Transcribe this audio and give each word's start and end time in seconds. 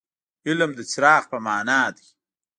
علم 0.47 0.71
د 0.77 0.81
څراغ 0.91 1.23
په 1.31 1.37
معنا 1.45 1.81
دي. 1.95 2.07